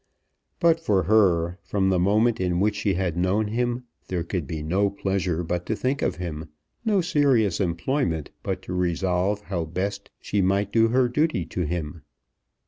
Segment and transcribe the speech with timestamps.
[0.59, 4.63] But for her, from the moment in which she had known him, there could be
[4.63, 6.49] no pleasure but to think of him,
[6.83, 12.01] no serious employment but to resolve how best she might do her duty to him.